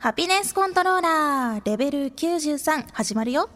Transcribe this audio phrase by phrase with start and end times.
[0.00, 3.50] ハピネスコントローラーレベル93始まるよ。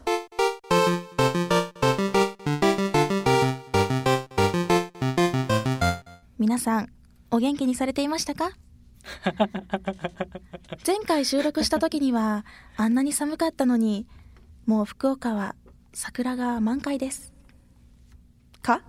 [6.38, 6.90] 皆さん、
[7.30, 8.50] お元気にされていましたか？
[10.86, 12.44] 前回収録した時には
[12.76, 14.06] あんなに寒かったのに、
[14.66, 15.54] もう福岡は
[15.92, 17.32] 桜が満開です。
[18.62, 18.82] か？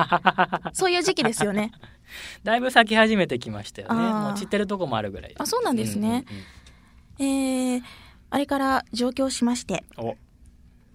[0.72, 1.72] そういう時期ですよね。
[2.44, 3.94] だいぶ咲き始めてきましたよね。
[3.94, 5.34] もう散ってるとこもあるぐらい。
[5.38, 6.42] あそうなんですねうんうん
[7.18, 7.82] えー、
[8.30, 9.84] あれから上京しまして、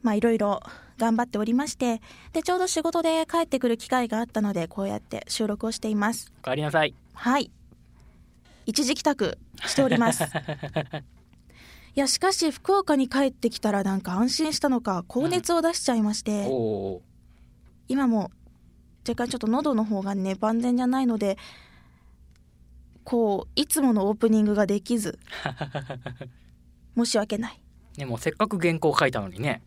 [0.01, 0.61] まあいろいろ
[0.97, 2.01] 頑張っておりまして、
[2.33, 6.31] で、ちょうど仕事で帰ってくる機会があったので、こうやって収録をしています。
[6.41, 6.93] おかえりなさい。
[7.13, 7.49] はい。
[8.65, 10.23] 一時帰宅しております。
[11.93, 17.01] いや、しかし福岡に帰ってきたらなんか安心したのか、高熱を出しちゃいまして、おお
[17.87, 18.31] 今も
[19.07, 21.37] 若干ちょっと喉の方がね、万全じゃないので、
[23.03, 25.17] こう、いつものオープニングができず、
[26.97, 27.59] 申し訳ない。
[27.97, 27.99] ー。
[27.99, 29.61] ね、もうせっかく原稿書いたのにね。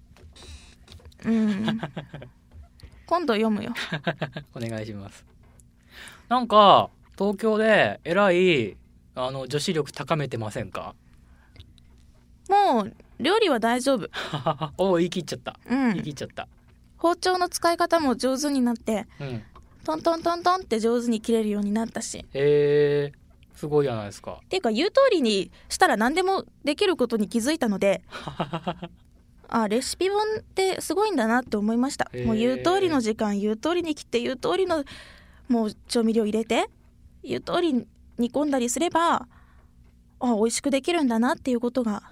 [1.24, 1.80] うん。
[3.06, 3.72] 今度読むよ。
[4.54, 5.24] お願いします。
[6.28, 8.76] なんか、東京でえらい、
[9.14, 10.94] あの、女子力高めてませんか？
[12.48, 14.08] もう、料理は大丈夫。
[14.76, 15.56] おお、言い切っちゃった。
[15.66, 16.02] う言いん。
[16.02, 16.48] 切っちゃった。
[16.98, 19.42] 包丁の使い方も上手になって、うん。
[19.84, 22.24] トントントントンって上手に切れるようになったし。
[22.32, 23.18] えー、
[23.54, 24.40] すごいじゃないですか。
[24.44, 28.02] っていうか、言う通りにしたら何でもできることに気づいたので、
[29.48, 32.10] あ、レシピ本ってすごいんだなって思いました。
[32.24, 34.84] もう言う通りの時間、言う通りに切って、言う通りの
[35.48, 36.68] もう調味料入れて、
[37.22, 37.86] 言う通りに
[38.18, 39.28] 煮込んだりすれば、
[40.20, 42.02] あ、美味しくできるんだなっていうことが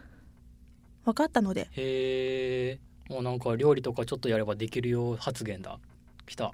[1.04, 5.78] 分かったので、へえー、もうなんか料理とかちょっとやればできるよ発言だ。
[6.26, 6.52] 来た。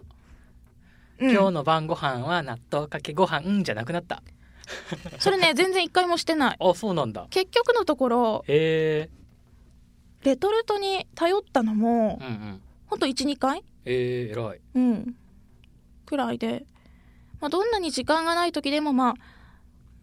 [1.21, 4.23] うん今日の晩ご飯は納豆かけご飯じゃなくなった。
[5.19, 6.57] それね、全然一回もしてない。
[6.61, 7.27] あ、そうなんだ。
[7.31, 9.09] 結局のところ、レ
[10.39, 12.63] トルトに頼ったのもー、、うんうん。
[12.87, 13.63] ほんと1、2回？
[13.85, 14.61] えー、偉い。
[14.75, 15.17] うん。
[16.07, 16.65] くらいで、
[17.41, 19.15] まあ、どんなに時間がない時でも、まあ、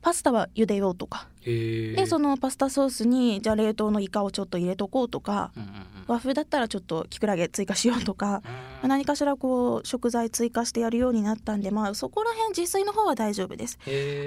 [0.06, 1.28] パスタは茹でようとか。
[1.44, 5.86] で、そのパスタソースに、じゃあ冷凍のイカをちょっと入れとこうとか、うんうんうん。
[6.06, 8.42] 和風だったらちょっとキクラゲ追加しようとか、まあ
[8.84, 13.80] うん何かしらこう、食材追加してやるようになったんで、まあ、そこら辺自炊の方は大丈夫です。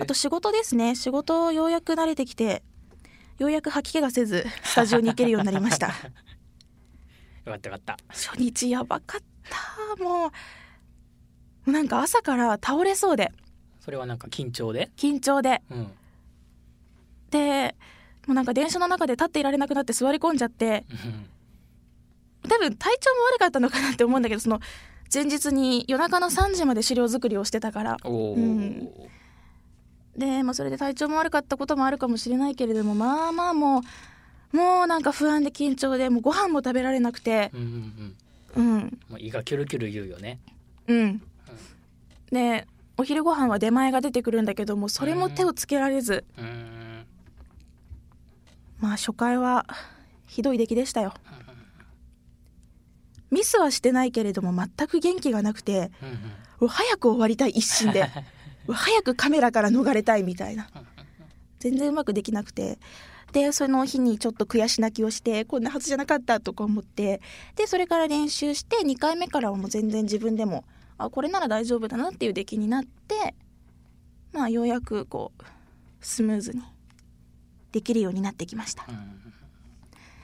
[0.02, 0.96] あと仕事ですね。
[0.96, 2.64] 仕事ようやく慣れてきて、
[3.38, 5.86] ようやく吐き気がせず、 スタジオに行けるようになりました。
[5.86, 5.92] よ
[7.52, 7.96] かったよかった。
[8.08, 10.02] 初日やばかった。
[10.02, 10.32] も
[11.68, 13.30] うなんか朝から倒れそうで、
[13.88, 14.90] それはなんか緊張で？
[14.98, 15.62] 緊張で。
[15.70, 15.90] うん。
[17.30, 17.74] で、
[18.26, 20.84] もうなんか電車の中で立っていられなくなって座り込んじゃって、
[22.46, 24.60] 多分体調も悪かったのかなって思うんだけど、その、
[25.10, 27.96] 前日に夜中の3時まで資料作りをしてたから。
[28.04, 28.90] うん
[30.18, 33.80] で、まあそれで体調も悪かったこともあるかもしれないけれども、まあまあも
[34.52, 38.14] う、もうなんか不安で緊張で、もうご飯も食べられなくて、うんうん
[38.56, 38.64] うん。
[38.66, 40.40] うん、まあ、胃がキュルキュル言うよね。
[40.88, 41.22] うん。
[42.30, 42.66] で、
[42.98, 47.06] お昼ご飯は出前が出てくるんだけども、それも手をつけられず、うーん。
[48.80, 49.66] まあ初回は
[50.26, 51.14] ひどい出来でしたよ。
[53.30, 56.16] ミスはしてないけれども全く元気がなくて、うんうん。
[56.60, 58.10] うわ早く終わりたい一心で、
[58.68, 60.68] 早くカメラから逃れたいみたいな。
[61.60, 62.78] 全然うまくできなくて。
[63.32, 67.20] で、その日にちょっと悔し泣きをして、こんなはずじゃなかったとか思って、
[67.54, 70.64] で、それから練習して、2回目からはもう全然自分でも、
[70.98, 73.34] あ、これなら大丈夫だなっていう出来になって、
[74.32, 75.42] まあ、ようやくこう、
[76.00, 76.62] スムーズに
[77.72, 78.86] できるようになってきました。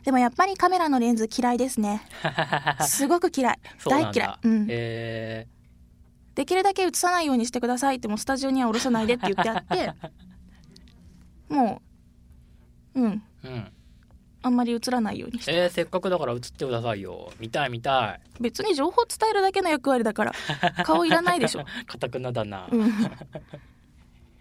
[0.04, 2.02] でもやっぱりカメラのレンズ嫌いですね。
[2.86, 3.58] すごく嫌い。
[3.86, 4.38] 大嫌い。
[4.42, 4.66] うん。
[4.68, 5.46] え
[6.34, 9.92] できるだけ映さないようにしてくださいってもうスタジオには下ろさないでって言ってあって
[11.48, 11.80] も
[12.94, 13.72] ううんー、うん。
[14.44, 17.32] あんまり映らないようにしてえー、せっかくだから映ってくださいよ。
[17.40, 18.20] 見たい見たい。
[18.42, 20.32] 別に情報伝えるだけの役割だから
[20.84, 22.68] 顔いらないでしょ、かたくなだな。
[22.70, 22.92] うん、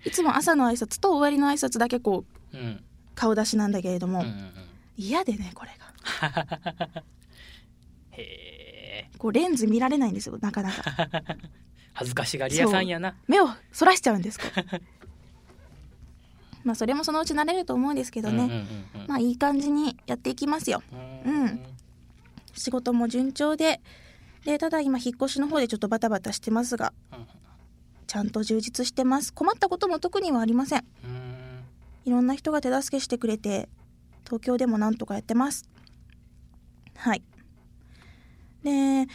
[0.06, 2.84] いつも朝の挨拶と終わりの挨拶だけこううん。
[3.16, 4.54] 顔出しなんだけれども、うんうんうん。
[4.98, 6.48] 嫌でねこれが
[8.12, 9.10] へえ。
[9.18, 10.84] こうレンズ見られないんですよなかなか
[11.94, 13.16] 恥ずかしがり屋さんやな。
[13.28, 14.82] 目をそらしちゃうんですから
[16.64, 19.08] まあそれもそのうち慣れると思うんですけどね、うんうんうんうん。
[19.08, 20.82] まあいい感じにやっていきますよ。
[21.26, 21.60] うん。
[22.54, 23.82] 仕事も順調で、
[24.46, 27.28] で、ただ今引っ越しの方でちょっとバタバタしてますが、うん。
[28.08, 29.34] ちゃんと充実してます。
[29.34, 30.86] 困ったことも特にはありません。
[32.06, 33.70] いろんな人が手助けしてくれて、
[34.26, 35.68] 東京でもなんとかやってます。
[36.96, 37.24] はい。
[38.64, 39.08] で、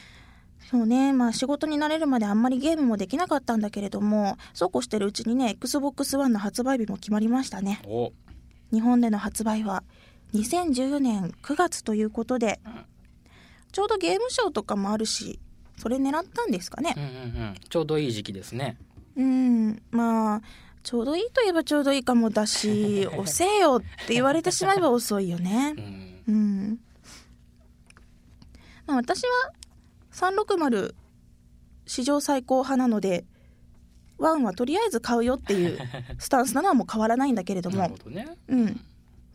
[0.71, 7.81] そうね、まあ仕事に慣れるまであんまりゲームもできなかったんだけれども、そうこうしてるうちにね、Xbox One の発売日も決まりましたね。
[7.87, 8.13] お。
[8.71, 9.83] 日本での発売は
[10.35, 12.85] 2014年9月ということで、うん
[13.73, 15.39] ちょうどゲームショーとかもあるし
[15.77, 16.95] それ狙ったんですかね。
[16.97, 17.55] うんうんうん。
[17.69, 18.77] ちょうどいい時期ですね。
[19.17, 19.81] うん。
[19.91, 20.41] まあ
[20.83, 25.75] ちょうどいいといえばちょうどいいかもだし 遅えよって言われてしまえば遅いよね。
[25.77, 26.35] うん。
[26.35, 26.81] うん。
[28.87, 29.53] まあ私は
[30.19, 30.95] 360
[31.87, 33.25] 史上最高派なので
[34.19, 35.79] 1はとりあえず買うよっていう
[36.19, 37.97] スタンスなのはもう変わらないんだけれども。
[38.07, 38.37] ね。
[38.49, 38.81] うん、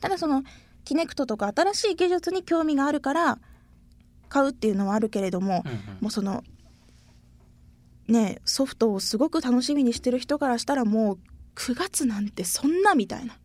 [0.02, 0.44] ただその
[0.84, 3.40] キネクトとか新しい技術に興味があるから
[4.28, 5.78] 買うっていうのはあるけれども、うんうん。
[6.02, 6.44] もうその
[8.10, 11.20] ねソフトをすごく楽しみにしてる人からしたらもう
[11.56, 13.36] 9月なんてそんなみたいな。
[13.36, 13.38] い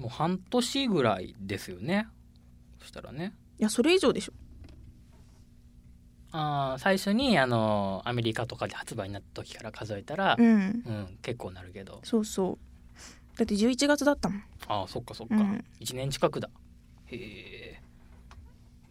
[0.00, 2.06] もう半年ぐらいですよね。
[2.80, 3.34] そしたらね。
[3.58, 4.32] やそれ以上でしょ
[6.36, 10.46] あー最初にあのアメリカとかで発売になった時から数えたら、うん。
[10.46, 12.00] うん結構なるけど。
[12.02, 12.58] そうそ
[13.34, 13.38] う。
[13.38, 14.42] だって11月だったもん。
[14.66, 15.64] ああそっかそっか、うん。
[15.80, 16.50] 1年近くだ。
[17.06, 17.80] へえ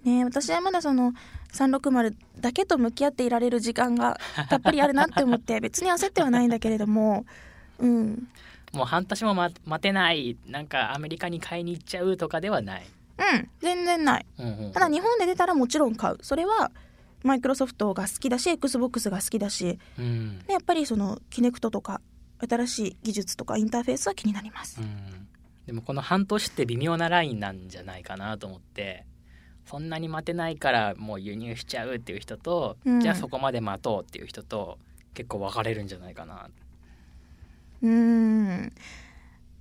[0.05, 1.13] ね私はまだその
[1.51, 4.17] 360だけと向き合っていられる時間が
[4.49, 7.25] たっぷりあるなって思って別に焦ってはないんだけれども。
[7.79, 8.27] うん。
[8.71, 12.85] もう半年も待待てないなんかアメリカに買いに行っちゃうとかではない、
[13.17, 14.25] うん全然ない。
[14.39, 14.71] うんうんうん。
[14.71, 16.17] ただ日本で出たらもちろん買う。
[16.21, 16.71] それは
[17.23, 20.39] マイクロソフトが好きだし XBOX が好きだしうん。
[20.39, 22.01] でやっぱりそのキネクトとか
[22.47, 24.81] 新しい技術とかインターフェースは気になります。
[24.81, 25.27] うん。
[25.65, 29.05] でもこの半年って微妙なラインなんじゃないかなと思って
[29.65, 32.99] そんなに待てないからもう輸入しちゃうっていう人と、うん。
[32.99, 34.77] じゃあそこまで待とうっていう人と
[35.13, 36.49] 結構分かれるんじゃないかな。
[37.81, 38.73] うーん。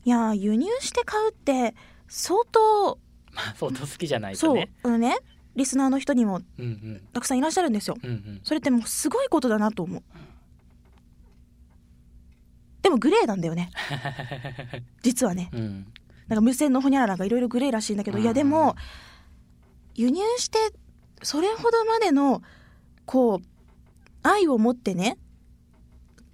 [0.05, 1.75] いや輸入して買うって
[2.09, 2.99] 相当
[3.33, 4.55] まあ相当好きじゃないとそう。
[4.57, 5.17] ねあのね
[5.55, 6.41] リスナーの人にも
[7.13, 7.97] たくさんいらっしゃるんですよ。
[8.03, 8.41] うんうん。
[8.43, 10.03] それってもうすごいことだなと思う。
[12.83, 13.71] でもグレーなんだよね。
[15.03, 15.51] 実はね。
[15.53, 15.87] うん。
[16.29, 18.77] なんか無線のホニャララがいろいろグレーらしいんだけど、いやでも
[19.95, 20.59] 輸入して
[21.23, 22.43] それほどまでの
[23.05, 23.47] こう
[24.23, 25.19] 愛を持ってね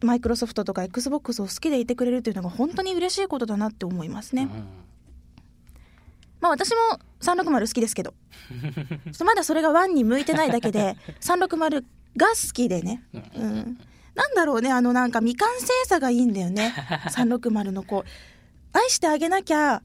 [0.00, 4.48] マイクロソフトとか XBOX を好きでいてくれるっていうのが本当に嬉しいことだなって思いますね、うん。
[6.40, 6.76] まあ私も
[7.20, 8.12] 360好きですけど。
[8.12, 11.84] ちょっとまだそれが1に向いてないだけで 360
[12.16, 13.02] が好きでね。
[13.12, 13.42] うん。
[13.42, 13.80] うん
[14.14, 16.74] なんだろうねあのなんか未完成さがいいんだよね。
[17.10, 18.08] 360のこう
[18.76, 19.80] 愛してあげなきゃ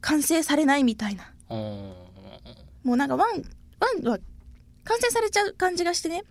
[0.00, 1.32] 完成されないみたいな。
[1.50, 1.92] うん
[2.84, 3.42] もうなんかワン
[3.80, 4.18] ワンは
[4.84, 6.22] 完成されちゃう感じがしてね。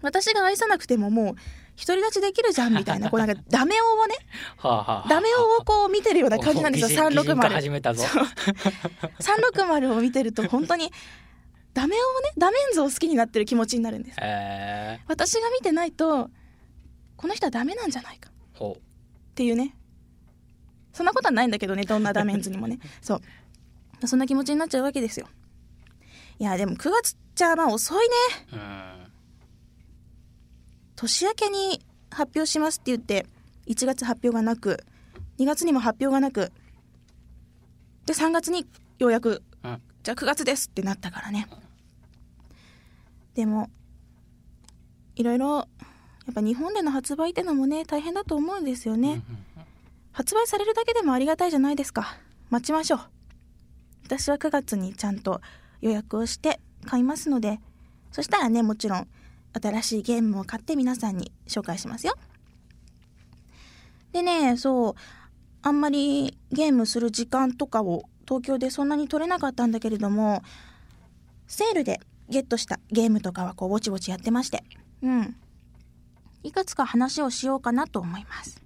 [0.00, 1.34] 私が愛さなくてももう
[1.76, 4.14] 独り立ちできるじゃんみたいなこうなんか ダメ男をね
[5.08, 8.04] ダメ男をこう見てるような感じなんですよお擬人擬人化始360めたぞ
[9.20, 10.92] 360を見てると本当に
[11.74, 16.30] ダメ男をねダメンズを好きになってる気持ちになるんですえー、私が見てないと
[17.16, 18.82] この人はダメなんじゃないかほっ
[19.34, 19.74] ていうね
[20.92, 23.20] そんなことはないんだけどねどんなダメンズにもねそ
[24.02, 25.26] うそんな気持ちになっちゃうわけですよ
[26.38, 28.14] いやでも9月じゃまあ遅いね
[28.52, 28.89] ううん
[31.00, 31.80] 年明けに
[32.10, 33.26] 発表しますって言って
[33.66, 34.84] 1月発表がなく
[35.38, 36.52] 2月にも発表がなく
[38.04, 38.66] で3月に
[38.98, 39.80] ようやく、うん。
[40.02, 41.48] じゃあ9月ですってなったからね。
[43.34, 43.70] でも
[45.16, 45.64] いろいろや
[46.32, 49.22] っぱ日本での発売ってのもね大変だと思うんですよね、
[50.12, 52.18] 発売されるだけでもありがたいじゃないですか。
[52.50, 53.00] 待ちましょう。
[54.04, 55.40] 私は9月にちゃんと
[55.80, 57.60] 予約をして買いますので
[58.12, 59.08] そしたらねもちろん
[59.60, 62.14] 新しいゲームを買って皆さんに紹介しますよ。
[64.12, 64.94] でねそう
[65.62, 70.42] あんまりゲームする時間とかを東京でそんなに取れなかったんだけれども
[71.46, 74.62] セールでゲットしたゲームとかはこうぼちぼちやってまして。
[75.02, 75.36] うん。
[76.42, 78.62] いくつか話をしようかなと思います。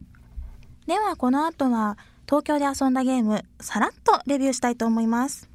[0.87, 5.49] ではこの後は東京で遊んだゲームさらっとレビューしたいと思います。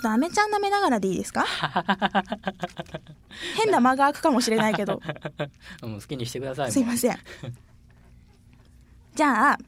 [0.00, 1.44] っとアメちゃん舐めながらでいいですか？
[3.56, 5.00] 変な間が空くかもしれないけど。
[5.82, 7.18] うん好きにしてくださいすいません。
[9.14, 9.58] じゃあ、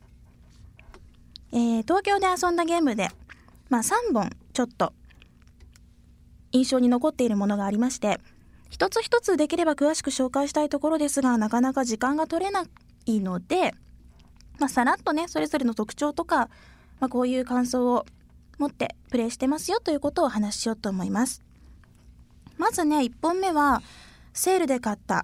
[1.53, 3.09] えー東京で遊んだゲームで、
[3.69, 4.93] まあ、3本ちょっと
[6.53, 8.21] 印象に残っているものがありまして
[8.71, 12.65] 一つ一つできれば詳しく紹介したいところですがなかなか時間が取れな
[13.07, 13.75] いので、
[14.59, 16.49] まあ、さらっとねそれぞれの特徴とか、
[17.01, 18.07] まあ、こういう感想を
[18.63, 21.43] 持ってプレイしてますよということをお話ししようと思います
[22.57, 23.83] まずね1本目は
[24.33, 25.23] セールで買った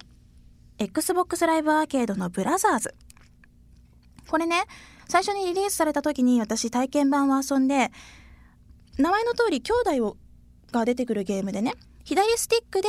[0.77, 2.95] Xbox ライブアーケードのブラザーズ
[4.27, 4.63] これね
[5.07, 7.91] 最初にリリースされた時に私体験版を遊んで
[8.97, 10.17] 名前の通り兄弟を
[10.71, 12.87] が出てくるゲームでね左スティックで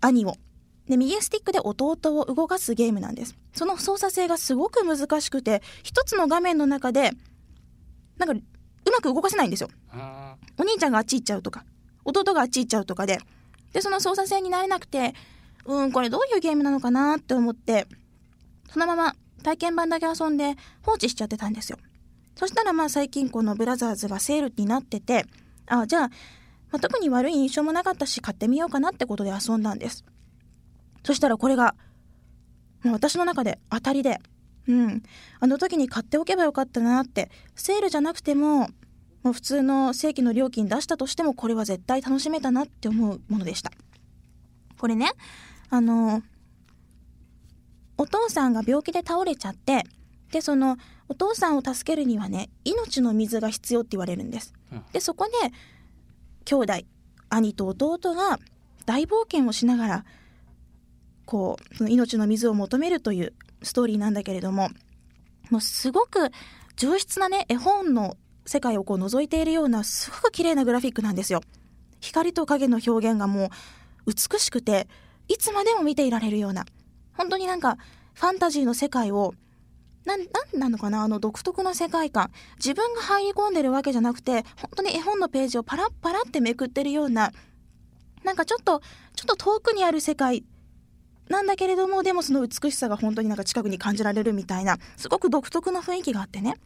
[0.00, 0.34] 兄を
[0.88, 3.36] で、右スティックで弟を動かすゲームなんです。
[3.52, 7.12] その操作性がすごく難しくて、一つの画面の中で、
[8.16, 8.46] なんか、
[8.88, 9.68] うまく動かせないんですよ。
[10.58, 11.64] お兄ちゃんがあっち行っちゃうとか、
[12.04, 13.18] 弟があっち行っちゃうとかで、
[13.72, 15.14] で、その操作性になれなくて、
[15.66, 17.86] うん、これどういうゲームなのかなって思って、
[18.70, 21.78] そのまま体験版だけ遊んで放置しちゃってたんですよ。
[22.36, 25.26] そしたらまあ最近このブラザーズがセールになってて、
[25.66, 26.08] あ、じゃあ、
[26.70, 30.04] まあ、特に悪い印象もなかったし買ってみようかなってことで遊んだんです。
[31.04, 31.74] そしたらこれが、
[32.84, 34.20] もう私の中で当たりで、
[34.68, 35.02] うん、
[35.40, 38.68] あの時に買っておけばよかったなって、セールじゃなくても、
[39.22, 43.72] もう普通の正規の料金出したとしてもこれは絶対楽しめたなって思うものでした。
[44.78, 45.10] これね、
[45.70, 46.22] あの、
[47.96, 49.84] お父さんが病気で倒れちゃって、
[50.30, 50.76] で、その、
[51.08, 54.54] お父さんを助けるにはね、命の水が必要って言われるんです。
[54.92, 55.32] で、そこで、
[56.44, 56.72] 兄弟、
[57.30, 58.38] 兄と弟が
[58.86, 60.04] 大冒険をしながら、
[61.24, 63.32] こう、その命の水を求めるという
[63.62, 64.68] ストーリーなんだけれども、
[65.50, 66.30] もうすごく
[66.76, 68.16] 上質なね、絵本の
[68.48, 71.42] 世界をこう覗いているような、すごく綺麗なグラフィックなんですよ。
[72.00, 73.50] 光と影の表現がも
[74.06, 74.88] う美しくて、
[75.28, 76.64] いつまでも見ていられるような、
[77.12, 77.76] 本当になんか
[78.14, 79.34] ファンタジーの世界を、
[80.06, 82.30] なん、なんなのかなあの独特の世界観。
[82.56, 87.32] 自分が入り込んでるわけじゃなくて、本当に絵本のページをパラッパラってめくってるような、
[88.24, 88.80] なんかちょっと、
[89.14, 90.44] ちょっと遠くにある世界
[91.28, 96.56] なんだけれども、でもその美しさが本当になんか近くに感じられるみたいな、すごく独特な雰囲気があってね。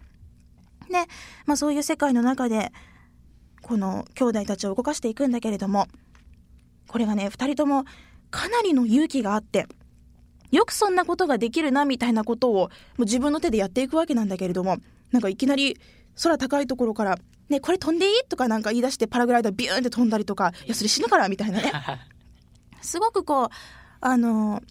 [0.91, 1.07] で、
[1.47, 2.73] まあそういう世界の中で、
[3.62, 5.87] この兄弟たちを動かしていくんだけれども、
[6.89, 7.85] これがね、二人とも
[8.31, 9.67] かなりの勇気があって、
[10.51, 14.79] よくそんなことができるなみたいなことをもう自分の手でやっていくわけなんだけれども、
[15.11, 15.79] なんかいきなり
[16.23, 21.73] 空高いところから、ね、これ飛んでいいとかなんか言い出してパラグライダービューンって飛んだりとか、いや、それ死ぬからみたいなね。
[22.83, 23.49] すごくこう、
[24.01, 24.62] あの、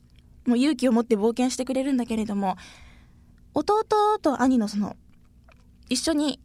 [0.46, 2.58] もう勇気を持って冒険してくれるんだけれども、
[3.54, 3.84] 弟
[4.22, 4.96] と兄のその
[5.92, 6.40] 一緒に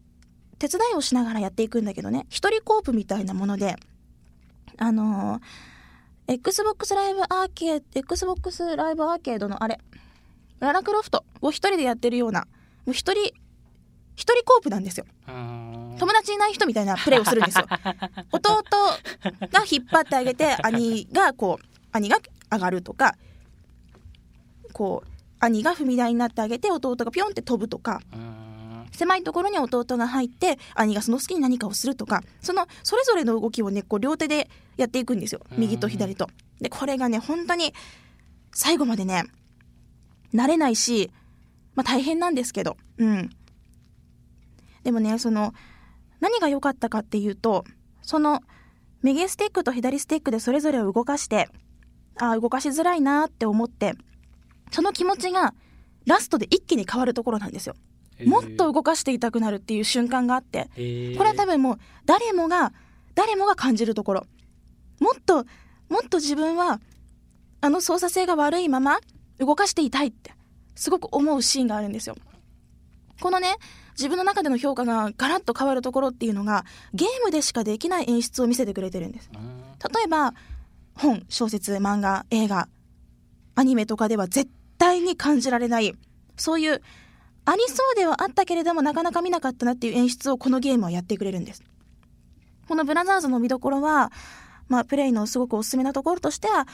[0.59, 3.77] 手伝いをしながらやっていくんだけどね、一人コープみたいなもので、
[4.77, 9.79] あのー、Xbox ライブアーケード、Xbox ライブアーケードのあれ、
[10.59, 12.41] ララクロフトを一人でやってるような、
[12.87, 13.23] もう一人、
[14.17, 15.07] 一人コープなんですよ。
[15.29, 17.67] 友達いない人みたいなプレイをするんですよ。
[18.33, 18.65] 弟
[19.53, 22.19] が引っ張ってあげて、兄がこう、兄が
[22.51, 23.17] 上がるとか、
[24.73, 28.01] こう、兄が踏み台になってあげて、弟がピョンって飛ぶとか、
[28.93, 36.29] 狭いところに弟が入って兄がその隙に何かをするとかそのそれぞれの動きをねこう両手でやっていくんですよ右と左と。
[36.61, 37.75] でこれがね本当に
[38.53, 39.25] 最後までね
[40.35, 41.11] 慣れないし、
[41.75, 43.31] まあ、大変なんですけどうん
[44.83, 45.53] でもねその
[46.21, 47.65] 何が良かったかっていうと
[48.03, 48.43] その
[49.03, 51.49] 右スティックと左スティックでそれぞれを動かして
[52.19, 53.95] ああ動かしづらいなって思って
[54.71, 55.55] その気持ちが
[56.07, 57.75] ラストで一気に変わるところなんですよ。
[58.25, 60.71] もっと動かしていたくなるっていう瞬間があって、
[61.17, 62.73] これは多分もう誰もが、
[63.15, 64.27] 誰もが感じるところ。
[65.01, 65.45] もっと、
[65.89, 66.81] もっと自分は、
[67.61, 69.01] あの操作性が悪いまま
[69.39, 70.33] 動かしていたいって、
[70.75, 72.17] すごく思うシーンがあるんですよ。
[73.21, 73.55] このね、
[73.93, 79.31] 自分の中での評価がガラッと変わるところっていうのが、ゲームでしかできない演出を見せてくれてるんです。
[79.95, 80.35] 例えば、
[80.95, 82.69] 本、小説、漫画、映画、
[83.55, 85.95] アニメとかでは絶対に感じられない、
[86.37, 86.83] そういう
[87.47, 91.63] ありそうではあったけれどもなかなか見なかったなっていう演出をこのゲームはやってくれるんです。
[92.69, 94.11] このブラザーズの見どころは、
[94.69, 96.67] まあ、プレイのすごくおすすめなところとしては、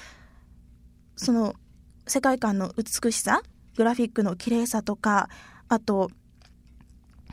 [1.17, 1.55] その、
[2.07, 3.43] 世界観の美しさ、
[3.76, 5.29] グラフィックの綺麗さとか、
[5.69, 6.11] あと、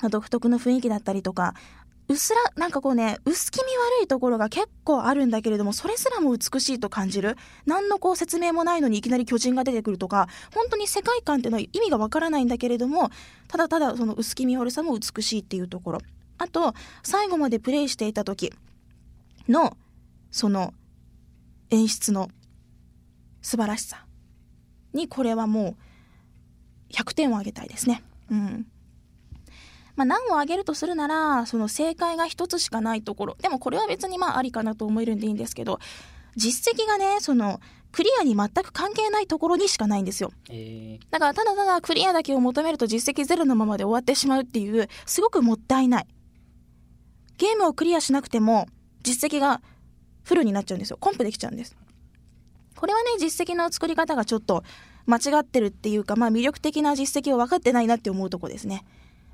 [0.10, 1.54] 独特の雰囲気だったりとか、
[2.10, 3.64] うすら、なんかこうね、薄気味
[4.00, 7.38] 悪いところが結構あるんだけれども、それすらも美しいと感じる。
[7.68, 13.12] 何のこう説明もないのにいきなり巨人が出てくるとか、本当に世界観っていうのは意味がわからないんだけれども、
[13.48, 16.00] ただただその薄気味悪さも美しいっていうところ。
[16.40, 16.74] あと、
[17.04, 18.52] 最後までプレイしていた時
[19.48, 19.78] の、
[20.32, 20.74] その
[21.70, 22.30] 演出の
[23.44, 24.04] 素晴らしさ
[24.94, 25.76] に、これはも
[26.90, 28.02] う100点をあげたいですね。
[28.32, 28.66] うん。
[30.00, 33.38] まあ、難を挙げるとするなら、その正解が一つしかないところ。
[33.42, 35.80] でもこれは別にまあありかなと思えるんでいいんですけど、
[36.38, 37.60] 実績がね、その、
[37.92, 40.32] クリアに全く関係ないところにしかないんですよ。
[40.50, 46.08] えー、だからただただクリアだけを求めると実績ゼロのままで終わってしまうっていう、すごくもったいない。
[47.38, 48.68] ゲームをクリアしなくても、
[49.04, 49.62] 実績が
[50.24, 50.98] フルになっちゃうんですよ。
[50.98, 51.76] コンプできちゃうんです。
[52.78, 54.64] これはね、実績の作り方がちょっと
[55.08, 58.86] 間違ってるっていうか、まあ魅力的な実績を分かってないなって思うとこですね。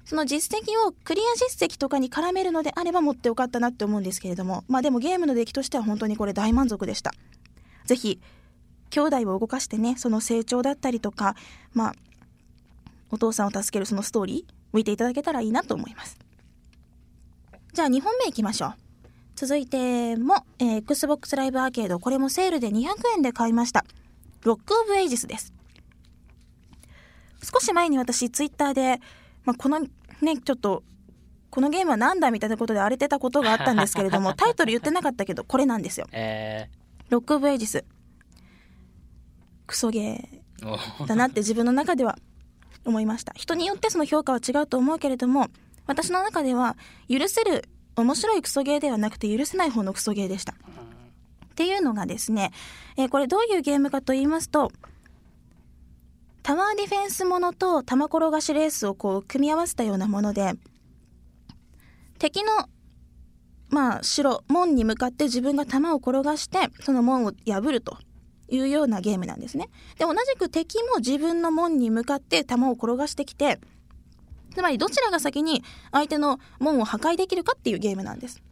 [0.06, 7.12] その実績をクリア実績とかに絡めるのであれば持ってよかったなって思うんですけれども、まあでもゲームの出来としては本当にこれ大満足でした。
[7.86, 8.22] ぜひ、
[8.92, 11.36] 兄弟を動かしてね、その成長だったりとか、
[11.74, 11.94] まあ、
[13.10, 16.18] お父さんを助けるそのストーリー、見ていただけたらいいなと思います。
[17.74, 18.74] じゃあ2本目いきましょう。
[19.36, 23.86] 続いても、えー、Xbox Live Arcade、これもセールで200円で買いました。
[24.44, 25.54] ロックオブエイジスです。
[27.44, 29.02] 少し前に私、ツイッターで、
[29.46, 29.90] まあ、このね、
[30.44, 30.84] ちょっと、
[31.50, 36.08] このゲームはなんだみたいなことで荒れてたことがあったんですけれども、 タイトル言ってなかったけど、これなんですよ。
[36.12, 36.70] え
[37.10, 37.86] ロックオブエイジス。
[39.68, 42.18] クソゲーだなって自分の中では
[42.84, 43.34] 思いました。
[43.36, 45.48] 人によってその評価は違うと思うけれども、
[45.88, 46.76] 私の中では
[47.10, 50.54] 許せる面白いクソゲーではなくて許せない方のクソゲーでした。
[50.54, 50.56] っ
[51.56, 52.52] ていうのがですね、
[52.98, 54.72] えーこれどういうゲームかと言いますと、
[56.46, 60.54] タワーディフェンスものと玉転がしレースをこう組み合わせたようなもので、
[62.20, 62.70] 敵の、
[63.70, 67.98] まあ、城、門に向かって自分が弾を転がして、その門を破ると
[68.48, 69.72] いうようなゲームなんですね。
[69.98, 73.60] で、同じく敵も自分の門に向かって弾を転がしてきて、
[74.54, 78.44] つまりどちらが先に相手の門を破壊できるかっていうゲームなんです。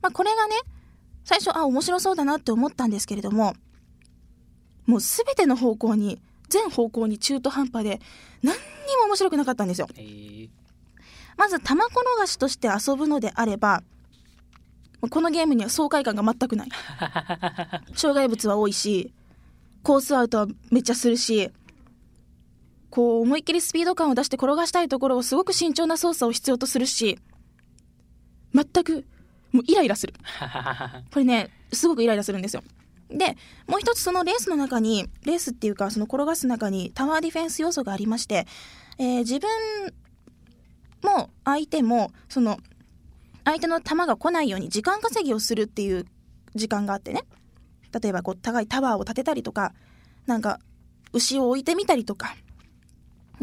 [0.00, 0.54] まあ、これがね、
[1.24, 3.52] 最初、あ、面白そうだなって思ったんですけれども、
[4.86, 8.00] もうすべての方向に、全方向に中途半端で、
[8.42, 8.60] 何に
[9.00, 9.88] も面白くなかったんですよ。
[9.96, 10.48] えー
[11.38, 13.84] まず、玉転がしとして遊ぶのであれば、
[15.08, 16.68] このゲームには爽快感が全くない。
[17.94, 19.12] 障害物は多いし、
[19.84, 21.52] コースアウトはめっちゃするし、
[22.90, 27.20] こう思いっきりスピード感を出して転がしたいところをすごく慎重な操作を必要とするし、
[28.52, 29.06] 全く、
[29.52, 30.14] もうイライラする。
[31.12, 32.64] これね、すごくイライラするんですよ。
[33.10, 33.36] で、
[33.66, 38.46] もう一つそのレースの中に、レースっていうかその転がす中にタワーディフェンス要素がありまして、
[38.98, 39.48] えー自分
[41.02, 42.58] も相手も、その、
[43.44, 46.06] 相手の球が来ないように時間稼ぎをするっていう
[46.54, 47.22] 時間があってね。
[48.02, 49.72] 例えばこう、高いタワーを建てたりとか、
[50.26, 50.58] なんか、
[51.12, 52.36] 牛を置いてみたりとか、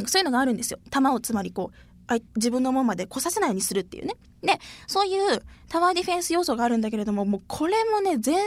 [0.05, 0.79] そういうのがあるんですよ。
[0.91, 1.94] 球をつまりこう、
[2.35, 4.15] 自分のもんまで来させないようにするっていうね。
[4.41, 8.37] で、そういうタワーディフェンス要素があるんだけれども、もうこれもね、全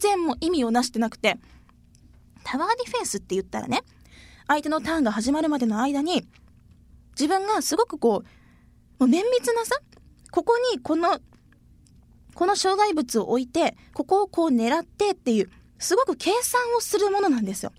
[0.00, 1.38] 然もう意味をなしてなくて、
[2.44, 3.82] タワーディフェンスって言ったらね、
[4.46, 6.26] 相手のターンが始まるまでの間に、
[7.18, 8.22] 自分がすごくこ
[8.98, 9.76] う、もう綿密なさ、
[10.30, 11.18] ここにこの、
[12.34, 17.72] この障害物を置いて、ここをこう狙ってっていう、すごく計算をするものなんですよ。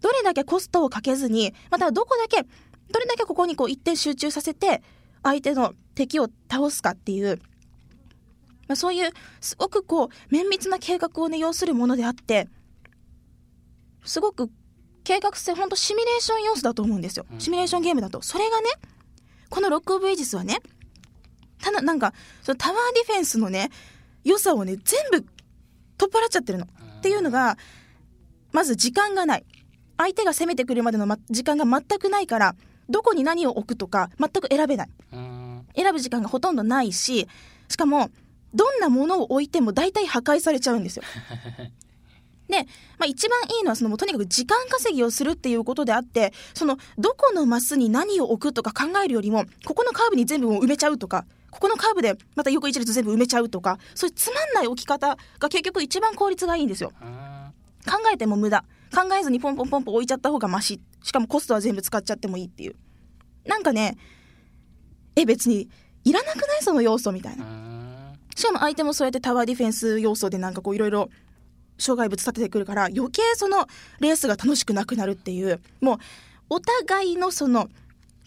[0.00, 2.46] どれだけコストをかけずに、またどこだけ、
[2.92, 4.82] どれだけここにこう一点集中させて、
[5.22, 7.38] 相手の敵を倒すかっていう、
[8.68, 12.48] まあ、そういう、すごくこう、綿密な計画をね、要するものであって、
[14.04, 14.50] すごく
[15.04, 17.26] 計画性、ほんとシミュレーション要素だと思うんですよ。
[17.38, 18.22] シミュレーションゲームだと。
[18.22, 18.68] それがね、
[19.48, 20.58] このロックオブエイジスはね、
[21.60, 23.70] ただ、なんか、そのタワーディフェンスのね、
[24.24, 25.24] 良さをね、全部
[25.98, 26.66] 取っ払っちゃってるの。
[26.66, 27.56] っていうのが、
[28.52, 29.44] まず時間がない。
[29.96, 32.56] 相手が攻めてくるまでの、ま、時間が全くないから、
[32.92, 34.88] どこに何を置くとか、全く選べない。
[35.74, 37.26] 選ぶ時間がほとんどないし、
[37.68, 38.10] しかも、
[38.54, 41.02] どんなものを置いても大体破壊されちゃうんですよ。
[42.48, 42.66] で、
[42.98, 56.92] まあ、一番いいのはそのもうとにかく時間稼ぎをするっていうことであって、そのどこのマスに何を置くとか考えるよりも、ここのカーブに全部もう埋めちゃうとか、ここのカーブでまた横一列全部埋めちゃうとか、そういうつまんない置き方が結局一番効率がいいんですよ。
[57.86, 58.64] 考えても無駄。
[58.94, 60.80] 考えずにポンポンポンポン置いちゃった方がマシ。
[61.02, 62.76] しかもコストは全部使っちゃってもいいっていう。
[63.46, 63.96] なんかね、
[65.16, 65.68] え、別に
[66.04, 67.44] いらなくないその要素みたいうな。
[67.44, 67.72] ん
[68.34, 71.10] しかも相手もそうやってタワーディフェンス要素でなんかこういろいろ
[71.78, 73.66] 障害物立ててくるから余計その
[74.00, 75.98] レースが楽しくなくなるっていうもう
[76.50, 77.68] お互いのその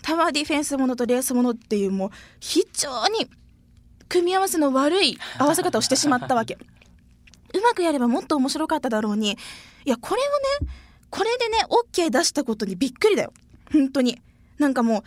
[0.02, 3.30] タワーディフェンスものとレースものっていうもう非常に
[4.08, 6.58] 組み合わせの悪い合わせ方をしてしまったわけ。
[7.56, 9.38] うまくやればもっと面白かっただろうに
[9.86, 10.22] いやこれ
[10.62, 10.72] をね
[11.10, 13.34] これでね OK 出したことにびっくりだよ
[13.72, 14.22] 本当に
[14.58, 15.04] なんかもう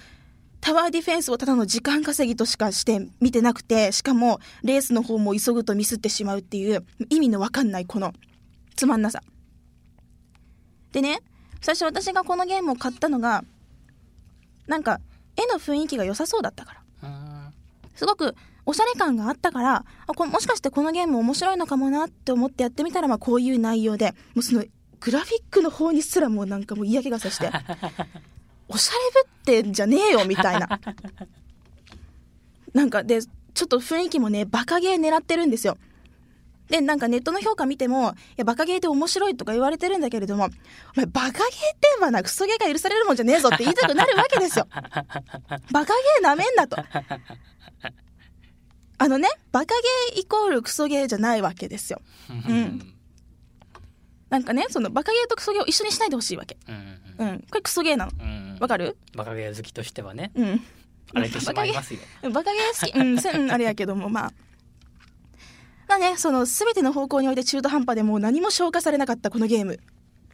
[0.61, 8.12] タワーディフェンスをただの時間稼ぎとしかして見てなくて、しかもレースの方も急ぐとミスってしまうっていう意味のわかんないこの
[8.76, 9.22] つまんなさ。
[10.92, 11.20] でね、
[11.61, 13.44] 最初私がこのゲームを買ったのが、
[14.66, 15.00] なんか
[15.37, 17.52] 絵の雰囲気が良さそうだったから。
[17.94, 18.34] すごく
[18.68, 24.64] おしゃれ感があったから、あこもしかしてこのゲーム面白いのかもなって思ってやってみたら、まあこういう内容で、もうその
[25.00, 27.50] グラフィックの方にすらもうなんかもう嫌気がさして、
[28.68, 30.68] おしゃれぶってんじゃねえよみたいな。
[32.74, 35.78] なんかで、ちょっと雰囲気もね、バカゲー狙ってるんですよ。
[36.68, 40.48] で、なんかネットの評価見ても、いや、バカゲーって面白いとか言われてるんだけれども、お
[40.96, 41.42] 前、バカゲーっ
[41.81, 44.68] てばな、クソゲーが許されるもんじゃねえぞって言いたくなるわけですよ。
[45.72, 46.76] バカゲーなめんなと。
[48.98, 49.74] あのね、バカ
[50.12, 52.00] ゲーイコールクソゲーじゃないわけですよ。
[52.32, 52.94] ん。
[54.28, 56.56] なんかねそのバカゲーとクソゲーを一緒にしないでほしいわけ。
[56.66, 56.72] う
[57.24, 58.12] んこれクソゲーなの。
[58.20, 58.96] うんわかる？
[59.16, 60.32] バカゲー好きとしてはね。
[60.34, 60.61] うん。
[61.14, 62.00] 荒れてしまいますよ。
[62.30, 62.98] バカゲー好き。
[62.98, 64.32] うんせうんあれやけどもまあ。
[65.88, 69.78] まあねその全ての方向において中途半端でもう何も消化されなかったこのゲーム。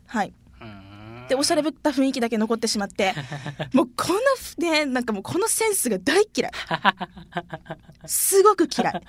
[0.07, 0.29] はい。
[0.29, 0.35] うん
[1.29, 3.15] でおしゃれぶった雰囲気だけ残ってしまって
[3.73, 6.53] もうこのねなんかもうこのセンスが大嫌い。
[8.07, 9.03] すごく嫌い。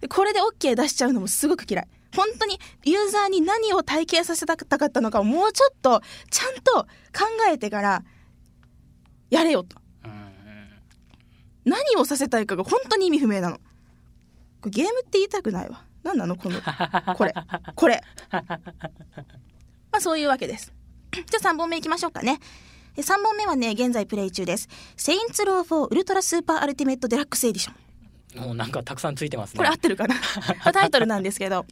[0.00, 1.88] でこれで OK 出しちゃうのもすごく嫌い。
[2.14, 6.82] 本当にユーザーに何を体験させたかったのかをもうちょっとちゃんと
[7.12, 8.04] 考えてから
[9.30, 9.76] やれよと。
[10.04, 10.26] うん
[11.64, 13.60] 何をさせたいかが本当に意味不明なの。
[14.64, 15.84] ゲームって言いたくないわ。
[16.02, 16.60] 何なのこの
[17.16, 17.34] これ。
[17.74, 18.02] これ。
[19.90, 20.72] まあそういうわけです
[21.24, 22.40] じゃあ3本目いきましょうかね。
[22.94, 27.76] で3本目はね現在プレイ中です「セインツロー4ウルトラスーパーアルティメットデラックスエディション」
[28.46, 29.58] もうなんかたくさんついてますね。
[29.58, 30.14] これ合ってるかな？
[30.64, 31.66] まあタイトルなんですけど。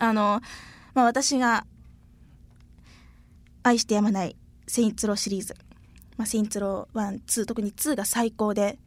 [0.00, 0.40] あの、
[0.94, 1.66] まあ、私が
[3.62, 5.56] 愛してやまないセインツローシリーズ、
[6.16, 8.78] まあ、セインツロー12特に2が最高で。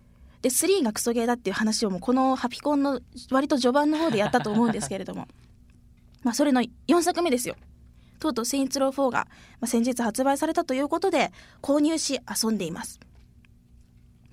[0.41, 5.27] で3がクソゲーだっていう話をもうこのハピコンの割と序盤の方でやったと思うんですけれども。
[6.23, 7.55] まあそれの4作目ですよ
[8.21, 9.27] とうとうセインツロー4が、
[9.59, 11.31] まあ、先日発売されたということで
[11.61, 12.99] 購入し遊んでいます。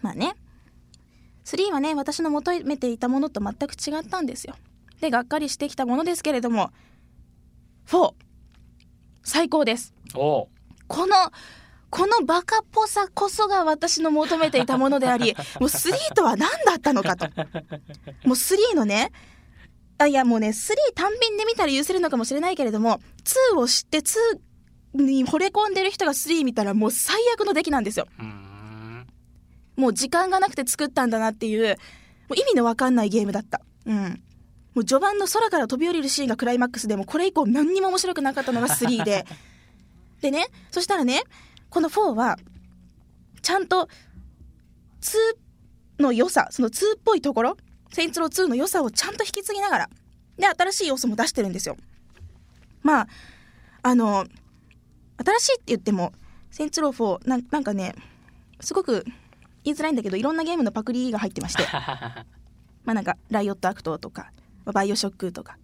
[0.00, 0.36] まあね。
[1.44, 4.54] 3はね私の求めていたものと全く違ったんですよ。
[5.00, 6.70] でがっかりしてきたものですけれども
[7.86, 8.12] 4
[9.22, 9.94] 最高です。
[10.86, 11.14] この
[11.90, 17.26] このバカっぽさこそが私の求めていたものであり もう3とは何だったのかと。
[17.26, 19.10] もう3のね
[19.98, 23.00] あいやもうね3単品で見たら許せるのかもしれないけれども
[23.52, 24.38] 2を知って2
[24.94, 28.06] に惚れ込んでる人が3見たらもう最悪の出来なんですよ。
[28.18, 29.06] うん。
[29.76, 31.76] もう時間がなくて作ったんだなっていう
[32.28, 33.60] もう意味のわかんないゲームだった。
[33.86, 34.22] うん。
[34.74, 39.26] もう序盤の空から飛び降りるシーンがクライマックスでもこれ以降何にも面白くなかったのが3で。
[40.20, 41.22] でねそしたらね
[41.70, 42.38] この4は
[43.40, 43.88] ちゃんと
[45.00, 47.56] 2の良さその2っぽいところ
[47.92, 49.90] セインツロー2の良さをちゃんと引き継ぎながら。
[50.38, 51.76] で新しい要素も出してるんですよ。
[52.82, 53.08] まあ
[53.82, 54.26] あの
[55.24, 56.12] 新しいって言っても
[56.50, 57.94] セインツロー4なんなんかね
[58.60, 59.04] すごく
[59.64, 61.64] 言いづらいんだけどいろんなゲームのパクリが入ってまして。
[62.84, 64.30] まあなんかライオットアクトとか
[64.64, 65.58] まあバイオショックとか。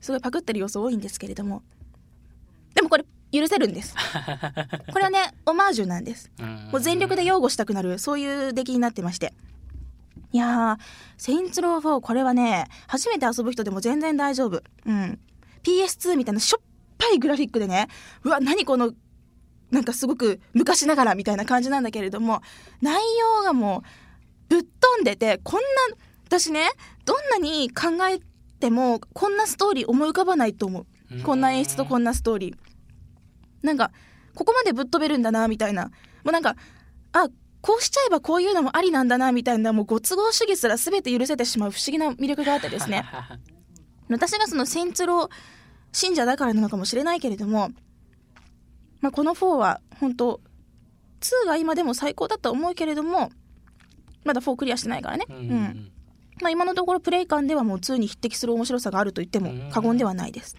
[0.00, 1.62] すごいパクってる要素多いんですけれども。
[2.74, 3.94] でもこれ許せるんです。
[4.92, 6.30] これはねオマージュなんです。
[6.70, 9.32] もう全力で擁護したくなるそういう出来になってまして
[10.36, 10.78] いやー
[11.16, 14.62] 「セインツロー4」これはね初めて遊ぶ人でも全然大丈夫。
[14.84, 15.18] うん。
[15.62, 16.64] PS2 みたいなしょっ
[16.98, 17.88] ぱいグラフィックでね
[18.22, 18.92] うわ何この
[19.70, 22.42] なんかすごく昔ながらみたいな感じなんだけれども
[22.82, 23.00] 内
[23.38, 23.82] 容がも
[24.50, 25.66] うぶっ飛んでてこんな
[26.26, 26.68] 私ね
[27.06, 28.20] どんなに考え
[28.60, 30.86] てもこんなストーリー思い浮かばないと思う。
[31.22, 32.56] こんな演出とこんなストーリー。
[33.62, 33.90] なんか
[34.34, 35.86] ここまでぶっ飛べるんだなみたいな。
[35.86, 35.90] も
[36.26, 36.56] うなんか
[37.12, 37.28] あ
[37.66, 43.04] こうしちゃえばこういうのもありなんだなみたいなもうご都合主義すら全て許せてしまう不思議な魅力があってですね。
[44.08, 45.28] 私がそのセンツロ
[45.90, 47.70] 信者だからなのかもしれないけれども、
[49.00, 50.40] まあ、この4は本当
[51.20, 53.32] 2が今でも最高だと思うけれども
[54.24, 55.90] まだ4クリアしてないからね、ううんん。
[56.40, 60.54] まあ、今のところプレイ感ではもう2に匹敵する面白さがあると言っても過言ではないです。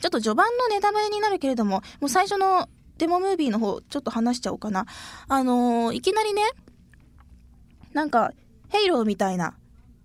[0.00, 2.68] ちょっと序盤のネタバレになるけれどももう最初の
[3.02, 4.86] デモムービーの方ちょっと話しちゃおうかな。
[5.26, 6.42] あのーいきなりね
[7.92, 8.30] なんか
[8.68, 9.54] ヘイローみたいな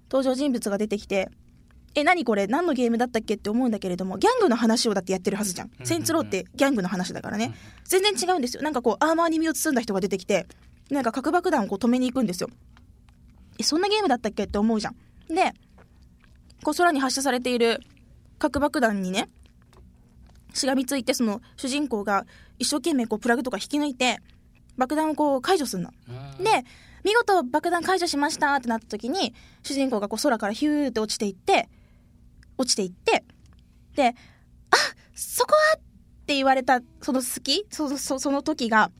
[0.10, 1.30] 登場人物が出てきて
[1.94, 2.48] え何これ？
[2.48, 5.72] 何のゲームだったっけって思うんだけれどもギャングの話をだってやってるはずじゃん。
[5.80, 5.86] うん。
[5.86, 7.54] センツローってギャングの話だからね。
[7.84, 8.64] 全然違うんですよ。
[8.64, 10.48] なんかこうアーマーに身を包んだ人が出てきて
[10.90, 12.50] なんか核爆弾をこう止めに行くんですよ。
[13.60, 14.96] えそんなゲームだったっけって思うじゃん。
[15.28, 15.54] で
[16.64, 17.80] こう空に発射されている
[18.40, 19.30] 核爆弾にね
[20.54, 22.26] しがみついてその主人公が
[22.60, 24.20] 一生懸命こうプラグとか引き抜いて
[24.78, 25.92] 爆弾をこう解除するの。
[26.38, 26.44] うん。
[26.44, 26.64] で
[27.04, 29.34] 見事爆弾解除しましたってなった時に
[29.64, 31.70] 主人公がこう空からヒューって落ちていって
[32.58, 33.24] 落ちていって
[33.96, 34.16] で
[34.72, 34.76] 「あ
[35.16, 35.80] そこは!」っ
[36.28, 38.92] て言われたその隙そそその時が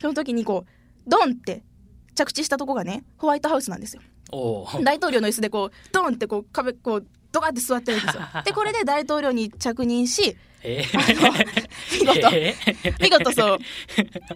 [0.00, 1.64] その時にこうドンって
[2.14, 4.02] 着地したとこがねホワイトハウスなんですよ。
[4.84, 8.22] 大統領の椅子でこうドンってこう壁こうドカって座ってるんですよ。
[8.44, 10.84] でこれで大統領に着任しえ
[12.00, 12.28] 見事。
[12.32, 12.54] え
[13.00, 13.58] 見事そう。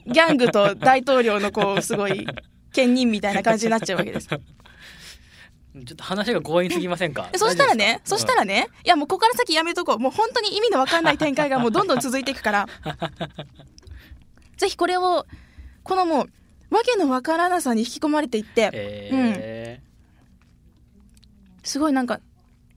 [0.07, 2.27] ギャングと大統領のこうすごい
[2.73, 4.29] 兼任みたいな感じになっちゃうわけです。
[4.29, 4.39] ちょ
[5.81, 7.31] っと話が強引すぎませんか？
[7.33, 9.99] でそしたらね、そしたらね、いやもうここから先やめとこう。
[9.99, 12.69] もう本当に意味のわかんない展開がもうどんどん続いていくから。
[14.59, 15.27] ぜひこれを、
[15.83, 16.25] このも
[16.71, 19.81] う、わけのわからなさに引き込まれていって、え
[21.65, 22.21] すごいなんか、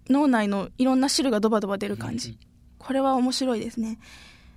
[0.09, 2.39] 脳内のいろんな汁がドバドバ出るー感じ。
[2.85, 3.97] これは面白いですね。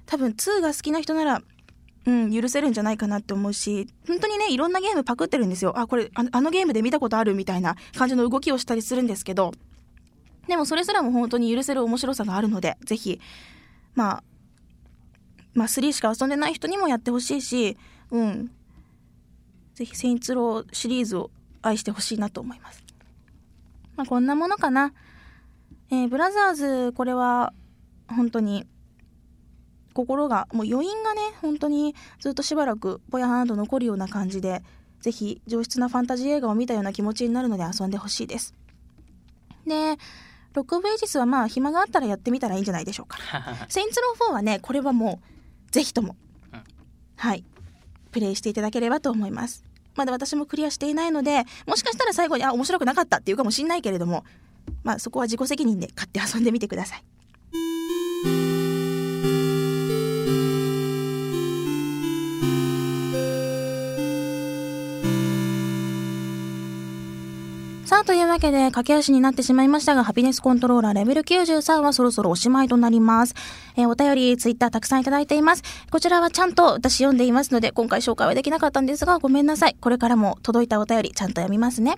[0.05, 1.43] 多分2が好きな人なら、
[2.07, 5.79] うん、許せるんじゃないかなって思うし、本当にね、いろんなゲームパクってるんですよ。
[5.79, 9.53] あ、これあ、のゲームで見たことあるみたいな感じの動きをしたりするんですけど、
[10.47, 13.19] でもそれすらも本当に許せる面白さがあるので、ぜひ、
[13.95, 14.23] まあ、
[15.55, 17.79] まあ3しか遊んでない人にもやってほしいし、
[18.11, 18.51] うん。
[19.75, 21.31] ぜひ、セインツローシリーズを
[21.63, 22.85] 愛してほしいなと思います。
[23.97, 24.93] まあこんなものかな。
[25.91, 27.53] えー、ブラザーズ、これは、
[28.09, 28.67] 本当に、
[29.95, 34.63] 心が、もう余韻がね、本当にずっとしばらくぼやーんと残るような感じで、
[35.01, 38.55] ぜひ上質なファンタジー映画を見たような気持ちになるので遊んでほしいです。
[39.67, 39.97] で、
[40.55, 43.19] ロックベイジスはまあ暇があったらやってみたらいいんじゃないでしょうか。
[43.69, 45.21] セインツロー4はね、これはも
[45.69, 46.17] う、ぜひとも、
[47.17, 47.45] はい、
[48.11, 49.65] プレイしていただければと思います。
[49.95, 54.25] まだ私もクリアしていないので、もしかしたら最後に、あ、面白くなかったっていうかもしんないけれども、
[54.85, 57.05] まあそこは自己責任で買って遊んでみてください。
[67.89, 73.35] さあ、というわけで、駆け足になってしまいましたが、ハピネスコントローラーレベル93はそろそろおしまいとなります。
[73.79, 75.63] えー、お便り、ツイッターたくさんいただいています。
[75.91, 79.77] こちらはちゃんと私読んでいますので、今回紹介はできなかったんですが、ごめんなさい。
[79.81, 81.97] これからも届いたお便り、ちゃんと読みますね。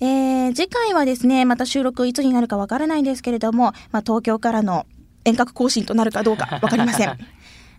[0.00, 4.86] えー、次回はですね、また収録いつになるかわからないんですけれども、まあ、東京からの
[5.26, 7.18] 遠隔更新となるかどうか わかりません。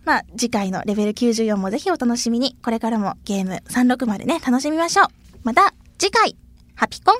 [0.04, 5.06] まあ、次回のレベル94もぜひお楽しみに、これからもゲーム360ね、楽しみましょう。
[5.42, 6.36] また次回
[6.76, 7.16] ハピコン。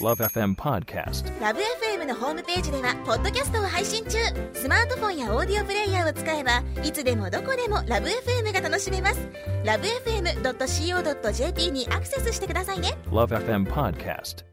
[0.00, 4.18] LoveFM Podcast LoveFM のホームページではポッドキャストを配信中。
[4.52, 9.20] スマートフォンやオーディオプレイヤーを使えばいつでもどこでも LoveFM が楽しめます。
[9.64, 12.98] LoveFM.co.jp にアクセスしてくださいね。
[13.10, 14.44] LoveFM Podcast